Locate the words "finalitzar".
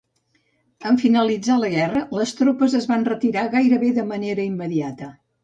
1.03-1.57